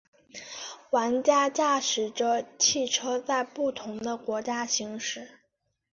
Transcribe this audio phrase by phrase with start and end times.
[0.89, 5.29] 玩家驾驶着汽车在不同的国家行驶。